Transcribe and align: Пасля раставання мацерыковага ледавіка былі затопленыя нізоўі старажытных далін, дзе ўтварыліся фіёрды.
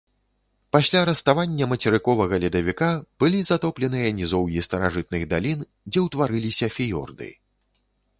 Пасля 0.75 1.01
раставання 1.09 1.65
мацерыковага 1.73 2.39
ледавіка 2.43 2.89
былі 3.23 3.39
затопленыя 3.49 4.09
нізоўі 4.21 4.63
старажытных 4.69 5.21
далін, 5.35 5.59
дзе 5.91 5.99
ўтварыліся 6.07 6.71
фіёрды. 6.79 7.29